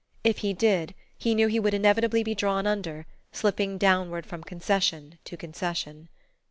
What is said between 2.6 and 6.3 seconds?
under, slipping downward from concession to concession....